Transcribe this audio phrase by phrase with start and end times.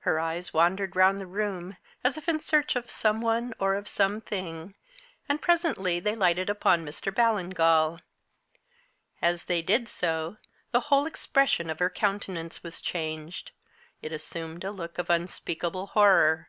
[0.00, 3.86] Her eyes wandered round the room, as if in search of some one or of
[3.88, 4.74] something,
[5.28, 7.14] and presently they lighted upon Mr.
[7.14, 8.00] Ballingall.
[9.22, 10.38] As they did so,
[10.72, 13.52] the whole expression of her countenance was changed;
[14.02, 16.48] it assumed a look of unspeakable horror.